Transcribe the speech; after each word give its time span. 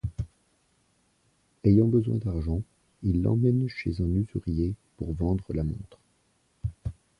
Ayant 1.63 1.85
besoin 1.87 2.15
d’argent, 2.17 2.63
il 3.03 3.21
l’emmène 3.21 3.67
chez 3.69 4.01
un 4.01 4.07
usurier 4.15 4.73
pour 4.97 5.13
vendre 5.13 5.45
la 5.53 5.61
montre. 5.63 5.99